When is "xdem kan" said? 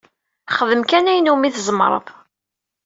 0.57-1.09